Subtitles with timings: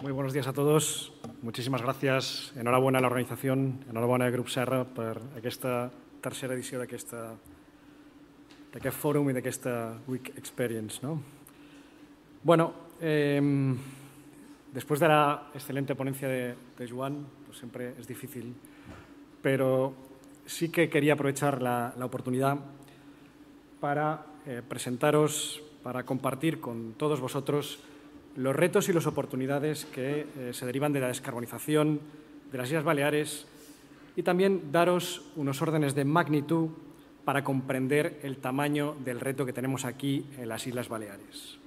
[0.00, 1.10] Muy buenos días a todos.
[1.42, 2.52] Muchísimes gràcies.
[2.54, 5.90] Enhorabona a l'organització, enhorabona al Grup Serra per aquesta
[6.22, 7.10] tercera edició d'aquest
[8.94, 11.02] fòrum i d'aquesta Week Experience.
[11.02, 11.18] ¿no?
[12.44, 13.42] Bueno, eh,
[14.72, 18.54] después de la excelente ponencia de, de Joan, pues siempre es difícil,
[19.42, 19.94] pero
[20.46, 22.56] sí que quería aprovechar la, la oportunidad
[23.80, 27.80] para eh, presentaros, para compartir con todos vosotros
[28.36, 32.00] los retos y las oportunidades que eh, se derivan de la descarbonización
[32.52, 33.46] de las Islas Baleares
[34.16, 36.70] y también daros unos órdenes de magnitud
[37.24, 41.58] para comprender el tamaño del reto que tenemos aquí en las Islas Baleares.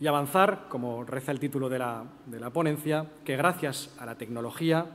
[0.00, 4.16] Y avanzar, como reza el título de la, de la ponencia, que gracias a la
[4.16, 4.86] tecnología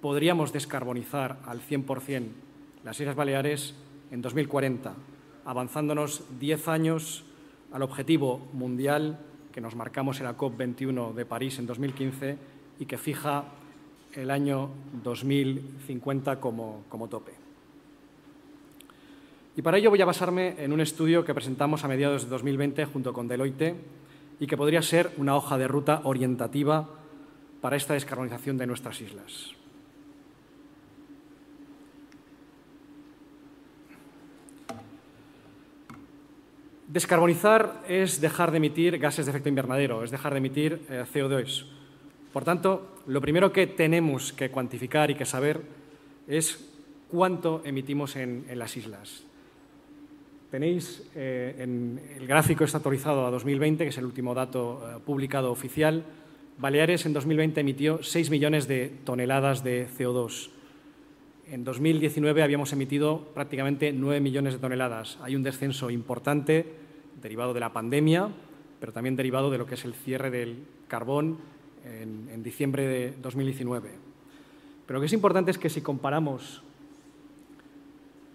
[0.00, 2.28] podríamos descarbonizar al 100%
[2.84, 3.74] las Islas Baleares
[4.10, 4.94] en 2040,
[5.44, 7.24] avanzándonos 10 años
[7.72, 9.18] al objetivo mundial
[9.52, 12.38] que nos marcamos en la COP21 de París en 2015
[12.78, 13.44] y que fija
[14.14, 14.70] el año
[15.02, 17.32] 2050 como, como tope.
[19.56, 22.84] Y para ello voy a basarme en un estudio que presentamos a mediados de 2020
[22.86, 23.74] junto con Deloitte
[24.38, 26.88] y que podría ser una hoja de ruta orientativa
[27.60, 29.59] para esta descarbonización de nuestras islas.
[36.90, 41.66] Descarbonizar es dejar de emitir gases de efecto invernadero, es dejar de emitir eh, CO2.
[42.32, 45.60] Por tanto, lo primero que tenemos que cuantificar y que saber
[46.26, 46.68] es
[47.08, 49.22] cuánto emitimos en, las islas.
[50.50, 54.98] Tenéis eh, en el gráfico está actualizado a 2020, que es el último dato eh,
[55.06, 56.02] publicado oficial.
[56.58, 60.50] Baleares en 2020 emitió 6 millones de toneladas de CO2.
[61.50, 65.18] En 2019 habíamos emitido prácticamente 9 millones de toneladas.
[65.20, 66.64] Hay un descenso importante
[67.20, 68.28] derivado de la pandemia,
[68.78, 71.38] pero también derivado de lo que es el cierre del carbón
[71.84, 73.90] en, diciembre de 2019.
[74.86, 76.62] Pero lo que es importante es que si comparamos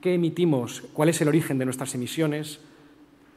[0.02, 2.59] qué emitimos, cuál es el origen de nuestras emisiones,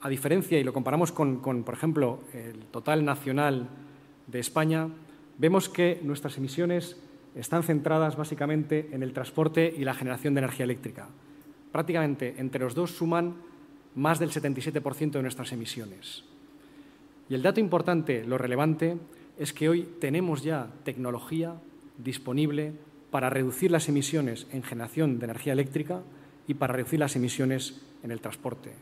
[0.01, 3.69] a diferencia, y lo comparamos con, por ejemplo, el total nacional
[4.27, 4.89] de España,
[5.39, 6.97] vemos que nuestras emisiones
[7.35, 11.09] están centradas básicamente en el transporte y la generación de energía eléctrica.
[11.73, 13.37] Prácticamente entre los dos suman
[13.95, 16.25] más del 77% de nuestras emisiones.
[17.29, 18.97] Y el dato importante, lo relevante,
[19.39, 21.55] es que hoy tenemos ya tecnología
[21.99, 22.73] disponible
[23.11, 26.03] para reducir las emisiones en generación de energía eléctrica
[26.47, 28.73] y para reducir las emisiones en el transporte.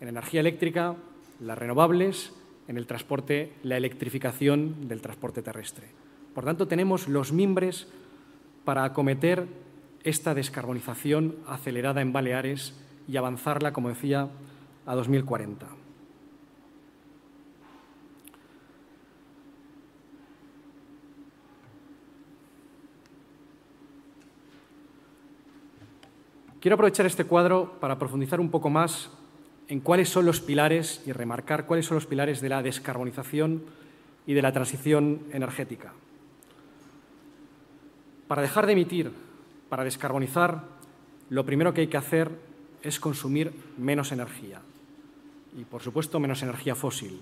[0.00, 0.96] En energía eléctrica,
[1.40, 2.32] las renovables,
[2.68, 6.03] en el transporte, la electrificación del transporte terrestre.
[6.34, 7.86] Por tanto, tenemos los mimbres
[8.64, 9.46] para acometer
[10.02, 12.74] esta descarbonización acelerada en Baleares
[13.06, 14.28] y avanzarla, como decía,
[14.84, 15.66] a 2040.
[26.60, 29.10] Quiero aprovechar este cuadro para profundizar un poco más
[29.68, 33.62] en cuáles son los pilares y remarcar cuáles son los pilares de la descarbonización
[34.26, 35.92] y de la transición energética.
[38.34, 39.12] Para dejar de emitir,
[39.68, 40.64] para descarbonizar,
[41.30, 42.32] lo primero que hay que hacer
[42.82, 44.60] es consumir menos energía.
[45.56, 47.20] Y, por supuesto, menos energía fósil.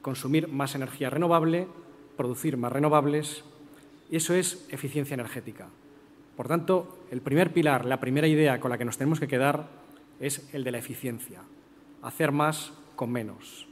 [0.00, 1.68] Consumir más energía renovable,
[2.16, 3.44] producir más renovables.
[4.10, 5.68] Y eso es eficiencia energética.
[6.34, 9.68] Por tanto, el primer pilar, la primera idea con la que nos tenemos que quedar
[10.18, 11.42] es el de la eficiencia.
[12.00, 13.68] Hacer más con menos.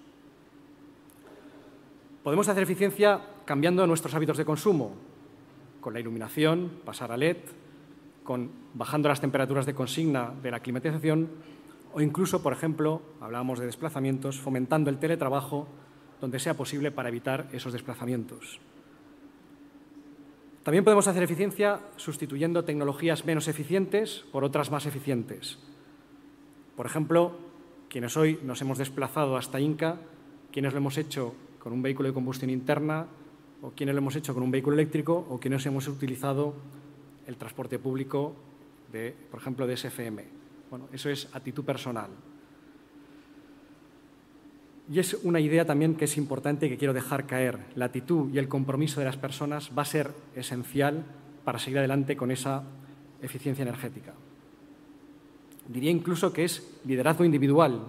[2.22, 4.94] Podemos hacer eficiencia cambiando nuestros hábitos de consumo,
[5.84, 7.36] con la iluminación, pasar a LED,
[8.24, 11.28] con bajando las temperaturas de consigna de la climatización
[11.92, 15.68] o incluso, por ejemplo, hablábamos de desplazamientos, fomentando el teletrabajo
[16.22, 18.60] donde sea posible para evitar esos desplazamientos.
[20.62, 25.58] También podemos hacer eficiencia sustituyendo tecnologías menos eficientes por otras más eficientes.
[26.78, 27.36] Por ejemplo,
[27.90, 29.98] quienes hoy nos hemos desplazado hasta Inca,
[30.50, 33.06] quienes lo hemos hecho con un vehículo de combustión interna
[33.64, 36.54] o quienes lo hemos hecho con un vehículo eléctrico o quienes hemos utilizado
[37.26, 38.34] el transporte público,
[38.92, 40.22] de, por ejemplo, de SFM.
[40.68, 42.10] Bueno, eso es actitud personal.
[44.92, 47.58] Y es una idea también que es importante y que quiero dejar caer.
[47.74, 51.02] La actitud y el compromiso de las personas va a ser esencial
[51.42, 52.64] para seguir adelante con esa
[53.22, 54.12] eficiencia energética.
[55.68, 57.86] Diría incluso que es liderazgo individual.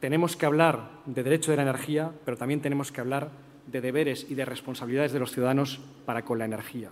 [0.00, 3.30] Tenemos que hablar de derecho de la energía, pero también tenemos que hablar
[3.70, 6.90] de deberes y de responsabilidades de los ciudadanos para con la energía.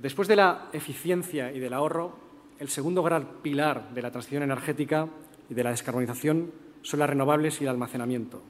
[0.00, 2.16] Después de la eficiencia y del ahorro,
[2.58, 5.08] el segundo gran pilar de la transición energética
[5.48, 6.52] y de la descarbonización
[6.82, 8.42] son las renovables y el almacenamiento.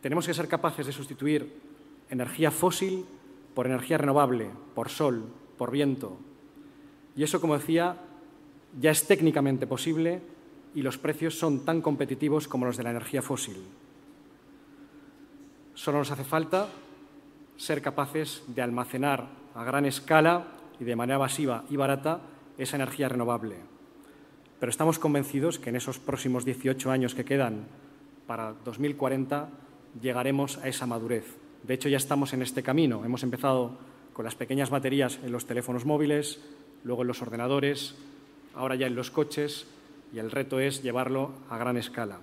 [0.00, 1.52] tenemos que ser capaces de sustituir
[2.08, 3.04] energía fósil
[3.54, 5.24] por energía renovable, por sol,
[5.58, 6.16] por viento.
[7.14, 7.98] Y eso, como decía,
[8.80, 10.22] ya es técnicamente posible
[10.74, 13.62] y los precios son tan competitivos como los de la energía fósil.
[15.74, 16.68] Solo nos hace falta
[17.56, 20.46] ser capaces de almacenar a gran escala
[20.78, 22.20] y de manera masiva y barata
[22.58, 23.56] esa energía renovable.
[24.58, 27.66] Pero estamos convencidos que en esos próximos 18 años que quedan
[28.26, 29.48] para 2040
[30.00, 31.24] llegaremos a esa madurez.
[31.62, 33.04] De hecho, ya estamos en este camino.
[33.04, 33.76] Hemos empezado
[34.12, 36.40] con las pequeñas baterías en los teléfonos móviles,
[36.84, 37.96] luego en los ordenadores,
[38.54, 39.66] ahora ya en los coches
[40.12, 42.18] y el reto es llevarlo a gran escala.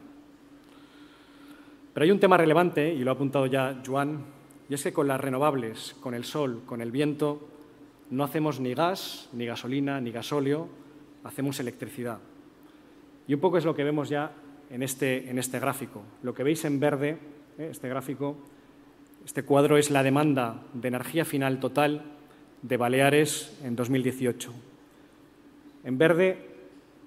[1.97, 4.23] Pero hay un tema relevante, y lo ha apuntado ya Joan,
[4.69, 7.49] y es que con las renovables, con el sol, con el viento,
[8.11, 10.69] no hacemos ni gas, ni gasolina, ni gasóleo,
[11.23, 12.19] hacemos electricidad.
[13.27, 14.31] Y un poco es lo que vemos ya
[14.69, 16.03] en este, en este gráfico.
[16.21, 17.17] Lo que veis en verde,
[17.57, 17.69] ¿eh?
[17.71, 18.37] este gráfico,
[19.25, 22.03] este cuadro es la demanda de energía final total
[22.61, 24.53] de Baleares en 2018.
[25.83, 26.45] En verde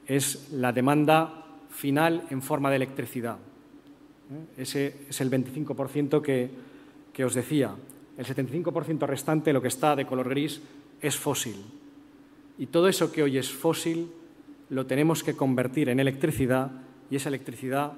[0.08, 3.38] es la demanda final en forma de electricidad.
[4.30, 4.62] ¿Eh?
[4.62, 6.50] Ese es el 25% que,
[7.12, 7.74] que os decía.
[8.16, 10.60] El 75% restante, lo que está de color gris,
[11.00, 11.56] es fósil.
[12.58, 14.10] Y todo eso que hoy es fósil
[14.68, 16.70] lo tenemos que convertir en electricidad
[17.10, 17.92] y esa electricidad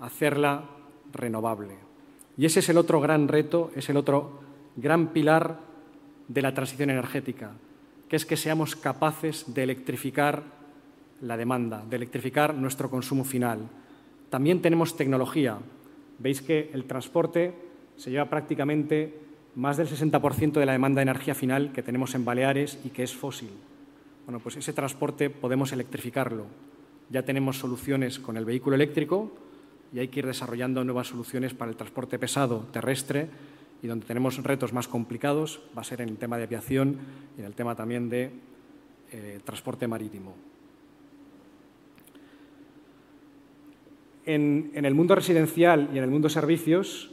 [0.00, 0.64] hacerla
[1.12, 1.76] renovable.
[2.36, 4.40] Y ese es el otro gran reto, es el otro
[4.76, 5.60] gran pilar
[6.28, 7.52] de la transición energética,
[8.08, 10.42] que es que seamos capaces de electrificar
[11.20, 13.68] la demanda, de electrificar nuestro consumo final.
[14.32, 15.58] También tenemos tecnología.
[16.16, 17.52] Veis que el transporte
[18.00, 19.12] se lleva prácticamente
[19.56, 23.02] más del 60% de la demanda de energía final que tenemos en Baleares y que
[23.02, 23.50] es fósil.
[24.24, 26.46] Bueno, pues ese transporte podemos electrificarlo.
[27.10, 29.30] Ya tenemos soluciones con el vehículo eléctrico
[29.92, 33.28] y hay que ir desarrollando nuevas soluciones para el transporte pesado terrestre
[33.82, 36.96] y donde tenemos retos más complicados va a ser en el tema de aviación
[37.36, 38.30] y en el tema también de
[39.12, 40.51] eh, transporte marítimo.
[44.24, 47.10] En, el mundo residencial y en el mundo servicios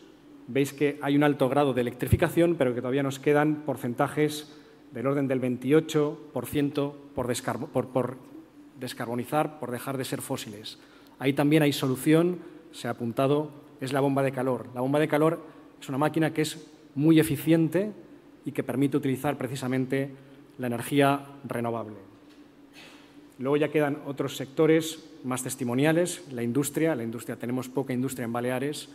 [0.47, 4.56] veis que hay un alto grado de electrificación, pero que todavía nos quedan porcentajes
[4.91, 8.17] del orden del 28% por, por, por
[8.79, 10.79] descarbonizar, por dejar de ser fósiles.
[11.19, 12.39] Ahí también hay solución,
[12.71, 13.51] se ha apuntado,
[13.81, 14.67] es la bomba de calor.
[14.73, 15.39] La bomba de calor
[15.81, 17.91] es una máquina que es muy eficiente
[18.45, 20.11] y que permite utilizar precisamente
[20.57, 22.08] la energía renovable.
[23.39, 26.94] Luego ya quedan otros sectores más testimoniales, la industria.
[26.94, 28.89] La industria, tenemos poca industria en Baleares.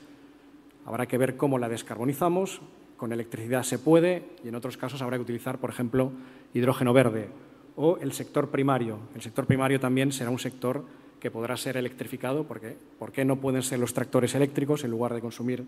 [0.85, 2.61] Habrá que ver cómo la descarbonizamos.
[2.99, 6.13] Con electricidad se puede y en otros casos habrá que utilizar, por ejemplo,
[6.53, 7.29] hidrógeno verde.
[7.77, 8.99] O el sector primario.
[9.15, 10.85] El sector primario también será un sector
[11.19, 15.15] que podrá ser electrificado porque ¿por qué no pueden ser los tractores eléctricos en lugar
[15.15, 15.65] de consumir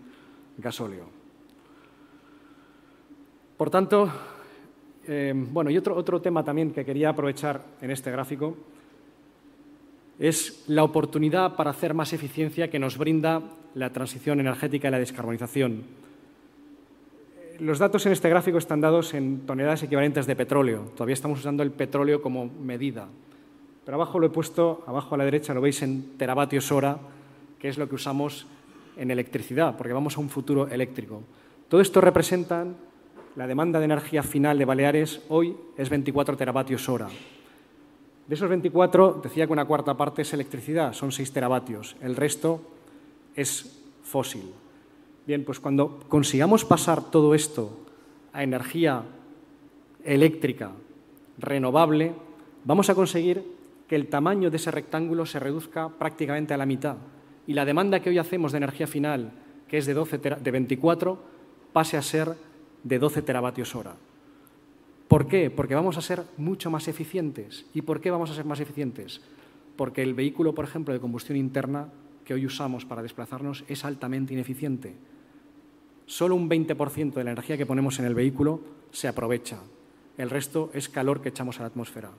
[0.59, 1.09] gasóleo?
[3.57, 4.11] Por tanto,
[5.07, 8.57] eh, bueno, y otro, otro tema también que quería aprovechar en este gráfico
[10.19, 13.41] es la oportunidad para hacer más eficiencia que nos brinda
[13.75, 15.83] la transición energética y la descarbonización.
[17.59, 20.91] Los datos en este gráfico están dados en toneladas equivalentes de petróleo.
[20.95, 23.07] Todavía estamos usando el petróleo como medida.
[23.85, 26.97] Pero abajo lo he puesto, abajo a la derecha lo veis en teravatios hora,
[27.57, 28.45] que es lo que usamos
[28.97, 31.23] en electricidad, porque vamos a un futuro eléctrico.
[31.69, 32.65] Todo esto representa
[33.37, 37.07] la demanda de energía final de Baleares hoy es 24 teravatios hora.
[38.27, 41.95] De esos 24, decía que una cuarta parte es electricidad, son 6 teravatios.
[42.01, 42.61] El resto
[43.35, 44.51] es fósil.
[45.27, 47.77] Bien, pues cuando consigamos pasar todo esto
[48.33, 49.03] a energía
[50.03, 50.71] eléctrica
[51.37, 52.13] renovable,
[52.65, 53.45] vamos a conseguir
[53.87, 56.95] que el tamaño de ese rectángulo se reduzca prácticamente a la mitad
[57.45, 59.31] y la demanda que hoy hacemos de energía final,
[59.67, 61.19] que es de, 12 de 24,
[61.71, 62.46] pase a ser
[62.87, 63.95] de 12 teravatios hora.
[65.07, 65.49] ¿Por qué?
[65.49, 67.65] Porque vamos a ser mucho más eficientes.
[67.73, 69.21] ¿Y por qué vamos a ser más eficientes?
[69.75, 71.89] Porque el vehículo, por ejemplo, de combustión interna
[72.23, 74.95] que hoy usamos para desplazarnos es altamente ineficiente.
[76.05, 79.59] Solo un 20% de la energía que ponemos en el vehículo se aprovecha.
[80.17, 82.11] El resto es calor que echamos a la atmósfera.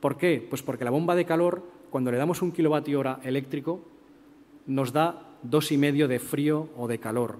[0.00, 0.46] ¿Por qué?
[0.48, 3.82] Pues porque la bomba de calor, cuando le damos un kilovatio hora eléctrico,
[4.66, 7.38] nos da dos y medio de frío o de calor.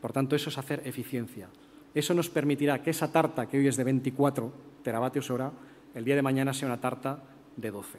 [0.00, 1.48] Por tanto, eso es hacer eficiencia.
[1.96, 4.52] Eso nos permitirá que esa tarta, que hoy es de 24
[4.84, 5.50] teravatios hora,
[5.94, 7.24] el día de mañana sea una tarta
[7.56, 7.98] de 12.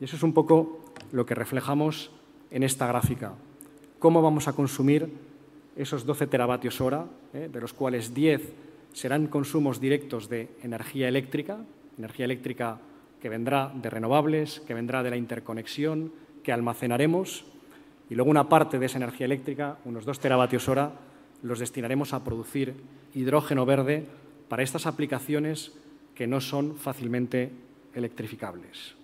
[0.00, 0.80] Y eso es un poco
[1.12, 2.10] lo que reflejamos
[2.50, 3.34] en esta gráfica.
[3.98, 5.12] ¿Cómo vamos a consumir
[5.76, 8.50] esos 12 teravatios hora, eh, de los cuales 10
[8.94, 11.58] serán consumos directos de energía eléctrica,
[11.98, 12.78] energía eléctrica
[13.20, 17.44] que vendrá de renovables, que vendrá de la interconexión, que almacenaremos
[18.10, 20.92] y luego una parte de esa energía eléctrica, unos 2 teravatios hora,
[21.42, 22.74] los destinaremos a producir
[23.14, 24.06] hidrógeno verde
[24.48, 25.72] para estas aplicaciones
[26.14, 27.50] que no son fácilmente
[27.94, 28.94] electrificables.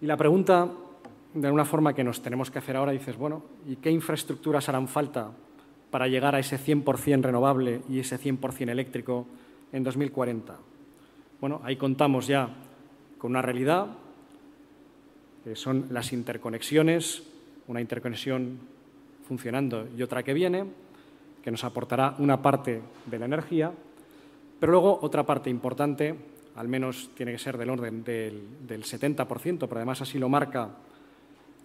[0.00, 0.70] Y la pregunta,
[1.34, 4.88] de alguna forma que nos tenemos que hacer ahora, dices, bueno, ¿y qué infraestructuras harán
[4.88, 5.32] falta
[5.90, 9.26] para llegar a ese 100% renovable y ese 100% eléctrico
[9.72, 10.56] en 2040?
[11.40, 12.48] Bueno, ahí contamos ya
[13.18, 13.88] con una realidad,
[15.44, 17.22] que son las interconexiones,
[17.68, 18.58] una interconexión
[19.26, 20.64] funcionando y otra que viene,
[21.42, 23.72] que nos aportará una parte de la energía,
[24.58, 26.14] pero luego otra parte importante
[26.56, 30.70] al menos tiene que ser del orden del, 70%, pero además así lo marca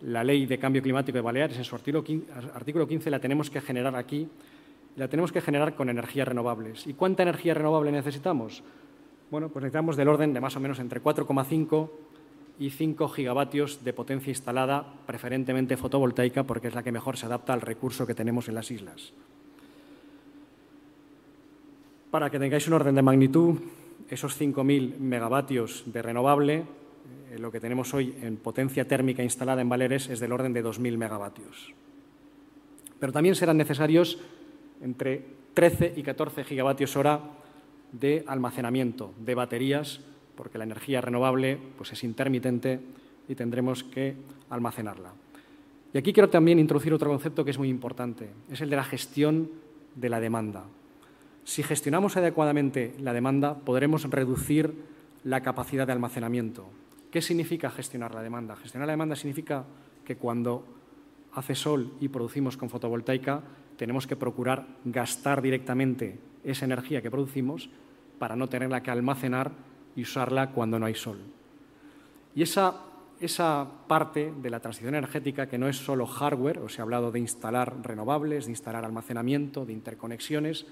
[0.01, 1.57] la Ley de Cambio Climático de Baleares.
[1.57, 4.27] En su artículo 15, la tenemos que generar aquí,
[4.95, 6.87] la tenemos que generar con energías renovables.
[6.87, 8.63] ¿Y cuánta energía renovable necesitamos?
[9.29, 11.89] Bueno, pues necesitamos del orden de más o menos entre 4,5
[12.59, 17.53] y 5 gigavatios de potencia instalada, preferentemente fotovoltaica, porque es la que mejor se adapta
[17.53, 19.13] al recurso que tenemos en las islas.
[22.11, 23.55] Para que tengáis un orden de magnitud,
[24.09, 26.65] esos 5.000 megavatios de renovable,
[27.31, 30.63] eh, lo que tenemos hoy en potencia térmica instalada en Valeres es del orden de
[30.63, 31.73] 2.000 megavatios.
[32.99, 34.19] Pero también serán necesarios
[34.81, 37.21] entre 13 y 14 gigavatios hora
[37.91, 40.01] de almacenamiento de baterías,
[40.35, 42.79] porque la energía renovable pues, es intermitente
[43.27, 44.15] y tendremos que
[44.49, 45.13] almacenarla.
[45.93, 48.83] Y aquí quiero también introducir otro concepto que es muy importante, es el de la
[48.83, 49.51] gestión
[49.95, 50.63] de la demanda.
[51.43, 54.73] Si gestionamos adecuadamente la demanda, podremos reducir
[55.23, 56.65] la capacidad de almacenamiento.
[57.11, 58.55] ¿Qué significa gestionar la demanda?
[58.55, 59.65] Gestionar la demanda significa
[60.05, 60.63] que cuando
[61.33, 63.41] hace sol y producimos con fotovoltaica,
[63.81, 67.67] tenemos que procurar gastar directamente esa energía que producimos
[68.19, 69.53] para no tenerla que almacenar
[69.95, 71.17] y usarla cuando no hay sol.
[72.35, 72.75] Y esa,
[73.19, 77.21] esa parte de la transición energética, que no es solo hardware, os he hablado de
[77.21, 80.67] instalar renovables, de instalar almacenamiento, de interconexiones,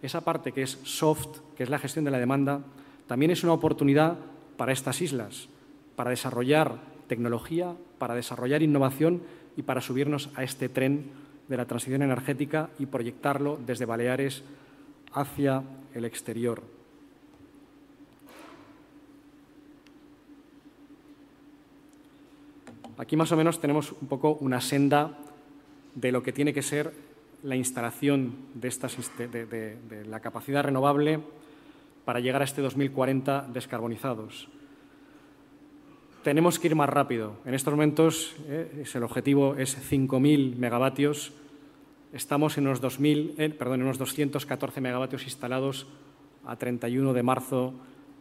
[0.00, 2.60] esa parte que es soft, que es la gestión de la demanda,
[3.08, 4.18] también es una oportunidad
[4.56, 5.48] para estas islas,
[5.96, 6.76] para desarrollar
[7.08, 9.20] tecnología, para desarrollar innovación
[9.56, 11.21] y para subirnos a este tren
[11.52, 14.42] de la transición energética y proyectarlo desde Baleares
[15.12, 16.62] hacia el exterior.
[22.96, 25.18] Aquí más o menos tenemos un poco una senda
[25.94, 26.94] de lo que tiene que ser
[27.42, 31.20] la instalación de, estas, de, la capacidad renovable
[32.06, 34.48] para llegar a este 2040 descarbonizados.
[36.24, 37.34] Tenemos que ir más rápido.
[37.44, 41.34] En estos momentos eh, el objetivo es 5.000 megavatios.
[42.12, 45.86] Estamos en unos, 2000, eh, perdón, unos 214 megavatios instalados
[46.44, 47.72] a 31 de marzo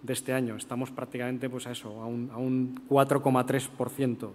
[0.02, 0.56] de este año.
[0.56, 4.32] Estamos prácticamente pues, a eso, a un, a un 4,3%.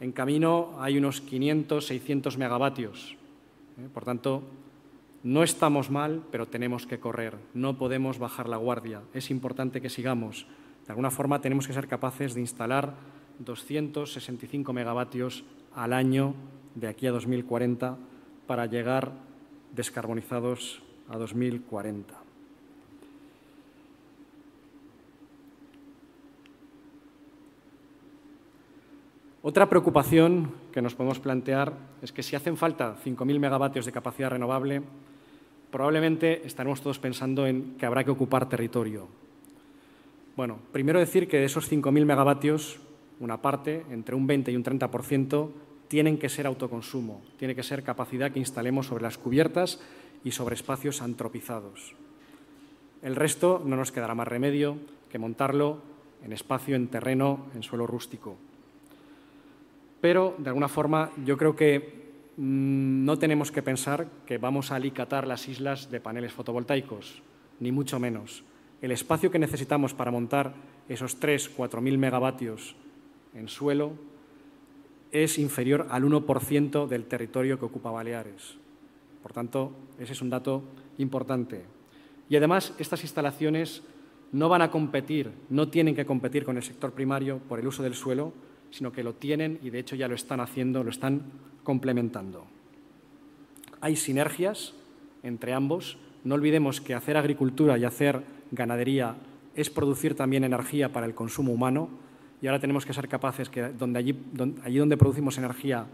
[0.00, 3.16] En camino hay unos 500, 600 megavatios.
[3.78, 3.88] ¿eh?
[3.92, 4.42] Por tanto,
[5.22, 7.36] no estamos mal, pero tenemos que correr.
[7.52, 9.02] No podemos bajar la guardia.
[9.12, 10.46] Es importante que sigamos.
[10.86, 12.94] De alguna forma, tenemos que ser capaces de instalar
[13.40, 16.34] 265 megavatios al año
[16.74, 17.98] de aquí a 2040
[18.48, 19.12] para llegar
[19.76, 22.14] descarbonizados a 2040.
[29.42, 34.30] Otra preocupación que nos podemos plantear es que si hacen falta 5.000 megavatios de capacidad
[34.30, 34.82] renovable,
[35.70, 39.06] probablemente estaremos todos pensando en que habrá que ocupar territorio.
[40.36, 42.80] Bueno, primero decir que de esos 5.000 megavatios,
[43.20, 45.50] una parte, entre un 20 y un 30%,
[45.88, 49.80] tienen que ser autoconsumo, tiene que ser capacidad que instalemos sobre las cubiertas
[50.24, 51.94] y sobre espacios antropizados.
[53.02, 54.76] El resto no nos quedará más remedio
[55.10, 55.80] que montarlo
[56.24, 58.36] en espacio, en terreno, en suelo rústico
[60.00, 64.76] pero de alguna forma yo creo que mm, no tenemos que pensar que vamos a
[64.76, 67.22] alicatar las islas de paneles fotovoltaicos,
[67.60, 68.44] ni mucho menos.
[68.80, 70.54] El espacio que necesitamos para montar
[70.88, 72.76] esos 3, 4 mil megavatios
[73.34, 73.92] en suelo
[75.12, 78.56] es inferior al 1% del territorio que ocupa Baleares.
[79.22, 80.62] Por tanto, ese es un dato
[80.98, 81.64] importante.
[82.28, 83.82] Y además, estas instalaciones
[84.32, 87.82] no van a competir, no tienen que competir con el sector primario por el uso
[87.82, 88.32] del suelo,
[88.70, 91.22] sino que lo tienen y de hecho ya lo están haciendo, lo están
[91.62, 92.46] complementando.
[93.80, 94.74] Hay sinergias
[95.22, 95.96] entre ambos.
[96.24, 99.16] No olvidemos que hacer agricultura y hacer ganadería
[99.54, 101.88] es producir también energía para el consumo humano
[102.40, 105.86] y ahora tenemos que ser capaces que donde allí, donde, producimos energía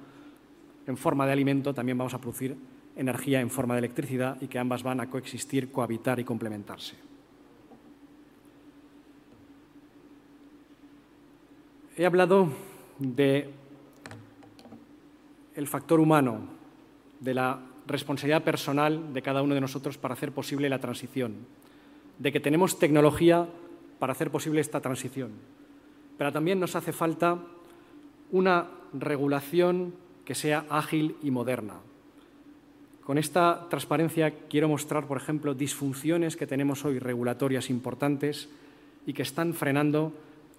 [0.87, 2.57] en forma de alimento también vamos a producir
[2.97, 6.97] energía en forma de electricidad y que ambas van a coexistir, cohabitar y complementarse.
[11.97, 12.49] He hablado
[12.99, 13.51] de
[15.55, 16.49] el factor humano,
[17.21, 21.35] de la responsabilidad personal de cada uno de nosotros para hacer posible la transición,
[22.19, 23.49] de que tenemos tecnología
[23.99, 25.33] para hacer posible esta transición.
[26.19, 27.39] Pero también nos hace falta
[28.31, 29.95] una regulación
[30.25, 31.75] que sea ágil y moderna.
[33.05, 38.49] Con esta transparencia quiero mostrar, por ejemplo, disfunciones que tenemos hoy regulatorias importantes
[39.07, 40.13] y que están frenando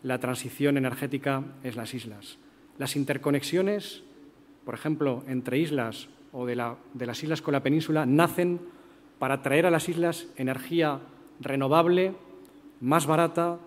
[0.04, 2.38] la transición energética en las islas.
[2.78, 4.04] Las interconexiones,
[4.64, 6.56] por ejemplo, entre islas o de,
[6.94, 8.60] de las islas con la península, nacen
[9.18, 11.00] para traer a las islas energía
[11.40, 12.14] renovable,
[12.82, 13.58] más barata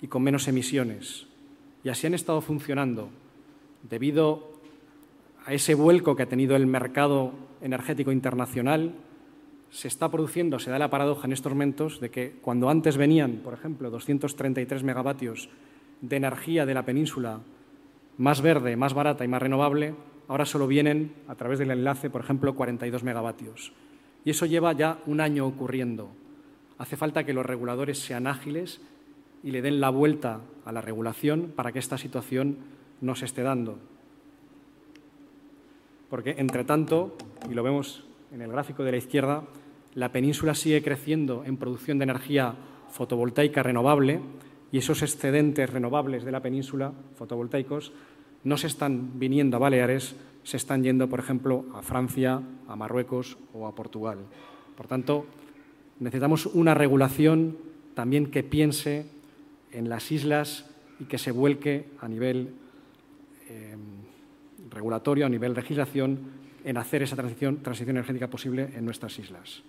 [0.00, 1.27] y con menos emisiones.
[1.84, 3.10] Y así han estado funcionando
[3.88, 4.52] debido
[5.44, 7.32] a ese vuelco que ha tenido el mercado
[7.62, 8.94] energético internacional,
[9.70, 13.40] se está produciendo, se da la paradoja en estos momentos de que cuando antes venían,
[13.44, 15.48] por ejemplo, 233 megavatios
[16.00, 17.40] de energía de la península
[18.16, 19.94] más verde, más barata y más renovable,
[20.26, 23.72] ahora solo vienen a través del enlace, por ejemplo, 42 megavatios.
[24.24, 26.10] Y eso lleva ya un año ocurriendo.
[26.78, 28.80] Hace falta que los reguladores sean ágiles
[29.42, 32.56] y le den la vuelta a la regulación para que esta situación
[33.00, 33.78] no se esté dando
[36.08, 37.16] porque, entre tanto,
[37.50, 39.44] y lo vemos en el gráfico de la izquierda,
[39.94, 42.54] la península sigue creciendo en producción de energía
[42.90, 44.20] fotovoltaica renovable
[44.72, 47.92] y esos excedentes renovables de la península, fotovoltaicos,
[48.44, 53.36] no se están viniendo a Baleares, se están yendo, por ejemplo, a Francia, a Marruecos
[53.52, 54.18] o a Portugal.
[54.76, 55.26] Por tanto,
[56.00, 57.56] necesitamos una regulación
[57.94, 59.06] también que piense
[59.72, 60.64] en las islas
[61.00, 62.54] y que se vuelque a nivel
[63.48, 63.76] eh,
[64.70, 66.18] regulatorio, a nivel legislación,
[66.64, 69.62] en hacer esa transición, transición energética posible en nuestras islas.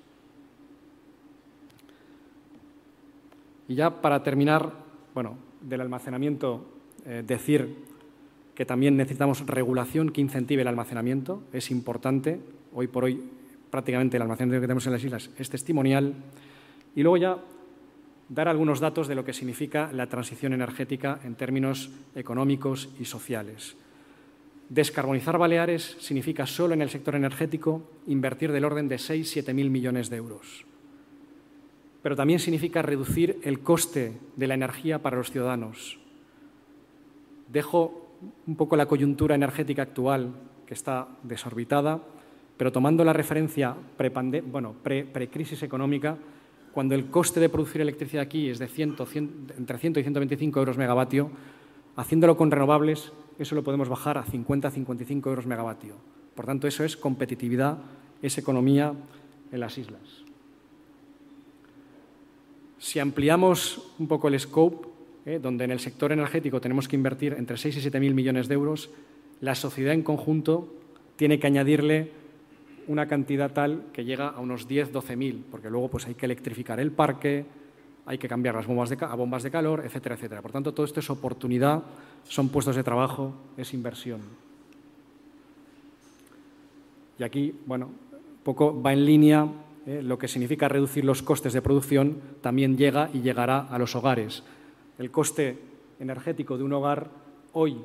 [3.67, 4.73] Y ya para terminar,
[5.13, 6.65] bueno, del almacenamiento,
[7.05, 7.75] eh, decir
[8.55, 11.43] que también necesitamos regulación que incentive el almacenamiento.
[11.53, 12.41] Es importante.
[12.73, 13.23] Hoy por hoy,
[13.69, 16.13] prácticamente el almacenamiento que tenemos en las islas es testimonial.
[16.95, 17.37] Y luego ya
[18.29, 23.75] dar algunos datos de lo que significa la transición energética en términos económicos y sociales.
[24.69, 30.11] Descarbonizar Baleares significa solo en el sector energético invertir del orden de 6-7 mil millones
[30.11, 30.65] de euros.
[32.03, 35.97] Pero también significa reducir el coste de la energía para los ciudadanos.
[37.51, 38.09] Dejo
[38.45, 40.35] un poco la coyuntura energética actual,
[40.67, 41.99] que está desorbitada,
[42.57, 46.17] pero tomando la referencia pre-crisis económica,
[46.73, 51.31] cuando el coste de producir electricidad aquí es de entre 100 y 125 euros megavatio,
[51.95, 55.95] haciéndolo con renovables eso lo podemos bajar a 50-55 euros megavatio.
[56.35, 57.77] Por tanto, eso es competitividad,
[58.21, 58.93] es economía
[59.51, 60.01] en las islas.
[62.77, 64.87] Si ampliamos un poco el scope,
[65.25, 68.47] eh, donde en el sector energético tenemos que invertir entre 6 y 7 mil millones
[68.47, 68.89] de euros,
[69.41, 70.73] la sociedad en conjunto
[71.15, 72.11] tiene que añadirle
[72.89, 76.79] una cantidad tal que llega a unos 10-12 mil, porque luego pues, hay que electrificar
[76.79, 77.45] el parque,
[78.05, 80.41] hay que cambiar las bombas de, a bombas de calor, etcétera, etcétera.
[80.41, 81.83] Por tanto, todo esto es oportunidad,
[82.23, 84.21] son puestos de trabajo, es inversión.
[87.19, 87.91] Y aquí, bueno,
[88.43, 89.47] poco va en línea
[89.85, 93.95] eh, lo que significa reducir los costes de producción, también llega y llegará a los
[93.95, 94.43] hogares.
[94.97, 95.59] El coste
[95.99, 97.11] energético de un hogar
[97.53, 97.77] hoy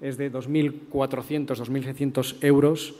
[0.00, 0.90] es de 2.400,
[1.46, 2.94] 2.600 euros.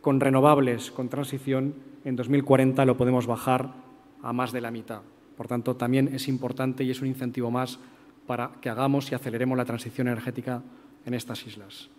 [0.00, 3.74] Con renovables, con transición, en 2040 lo podemos bajar
[4.22, 5.02] a más de la mitad.
[5.36, 7.78] Por tanto, también es importante y es un incentivo más
[8.26, 10.62] para que hagamos y aceleremos la transición energética
[11.04, 11.90] en estas islas.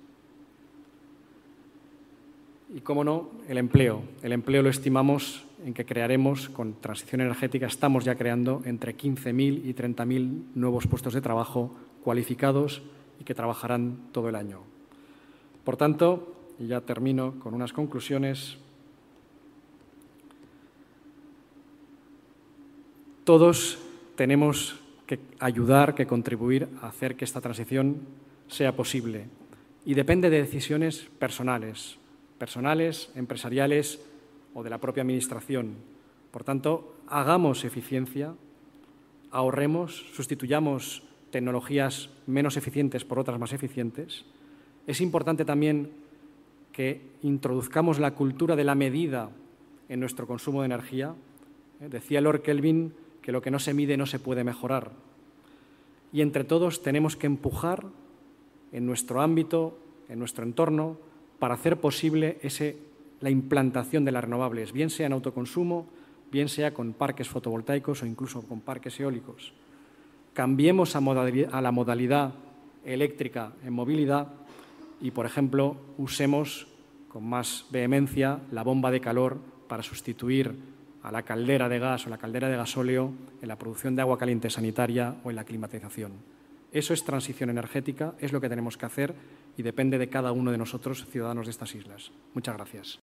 [2.73, 4.01] Y, cómo no, el empleo.
[4.23, 9.65] El empleo lo estimamos en que crearemos, con transición energética, estamos ya creando entre 15.000
[9.65, 12.81] y 30.000 nuevos puestos de trabajo cualificados
[13.19, 14.61] y que trabajarán todo el año.
[15.65, 18.57] Por tanto, y ya termino con unas conclusiones,
[23.23, 23.77] Todos
[24.15, 28.01] tenemos que ayudar, que contribuir a hacer que esta transición
[28.47, 29.27] sea posible.
[29.85, 31.97] Y depende de decisiones personales,
[32.39, 34.01] personales, empresariales
[34.55, 35.75] o de la propia Administración.
[36.31, 38.33] Por tanto, hagamos eficiencia,
[39.29, 44.25] ahorremos, sustituyamos tecnologías menos eficientes por otras más eficientes.
[44.87, 45.91] Es importante también
[46.71, 49.29] que introduzcamos la cultura de la medida
[49.89, 51.13] en nuestro consumo de energía.
[51.81, 51.89] ¿eh?
[51.89, 54.91] Decía Lord Kelvin que lo que no se mide no se puede mejorar.
[56.13, 57.85] Y entre todos tenemos que empujar
[58.71, 59.77] en nuestro ámbito,
[60.09, 60.97] en nuestro entorno,
[61.39, 62.77] para hacer posible ese
[63.21, 65.87] la implantación de las renovables, bien sea en autoconsumo,
[66.31, 69.53] bien sea con parques fotovoltaicos o incluso con parques eólicos.
[70.33, 72.33] Cambiemos a, la modalidad
[72.83, 74.27] eléctrica en movilidad
[75.01, 76.67] y, por ejemplo, usemos
[77.07, 80.55] con más vehemencia la bomba de calor para sustituir
[81.03, 83.11] a la caldera de gas o la caldera de gasóleo
[83.41, 86.13] en la producción de agua caliente sanitaria o en la climatización.
[86.71, 89.13] Eso es transición energética, es lo que tenemos que hacer
[89.57, 92.11] y depende de cada uno de nosotros, ciudadanos de estas islas.
[92.33, 92.99] Muchas gracias.